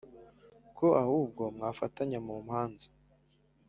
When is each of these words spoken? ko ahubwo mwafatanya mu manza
ko 0.77 0.87
ahubwo 1.03 1.43
mwafatanya 1.55 2.19
mu 2.27 2.35
manza 2.47 2.87